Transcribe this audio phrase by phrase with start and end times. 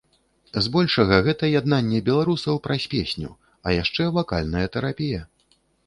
[0.67, 3.29] Збольшага гэта яднанне беларусаў праз песню,
[3.65, 5.21] а яшчэ вакальная тэрапія.